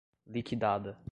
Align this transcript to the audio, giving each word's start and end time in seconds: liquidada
liquidada 0.27 0.97